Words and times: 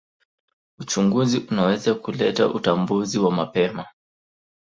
Uchunguzi 0.79 1.37
unaweza 1.51 1.95
kuleta 1.95 2.47
utambuzi 2.47 3.19
wa 3.19 3.31
mapema. 3.31 3.85